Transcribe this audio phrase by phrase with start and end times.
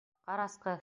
[0.29, 0.75] Ҡарасҡы!